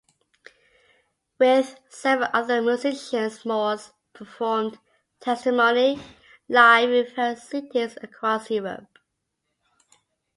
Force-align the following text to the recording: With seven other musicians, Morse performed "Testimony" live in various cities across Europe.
With 1.37 1.79
seven 1.89 2.27
other 2.33 2.59
musicians, 2.59 3.45
Morse 3.45 3.91
performed 4.13 4.79
"Testimony" 5.19 6.01
live 6.49 6.89
in 6.91 7.13
various 7.13 7.43
cities 7.47 7.99
across 8.01 8.49
Europe. 8.49 8.97